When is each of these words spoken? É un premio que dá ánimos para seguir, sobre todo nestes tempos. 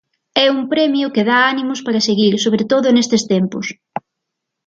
É 0.45 0.47
un 0.57 0.61
premio 0.73 1.13
que 1.15 1.27
dá 1.29 1.37
ánimos 1.53 1.79
para 1.85 2.05
seguir, 2.07 2.33
sobre 2.45 2.63
todo 2.71 2.87
nestes 2.95 3.23
tempos. 3.33 3.65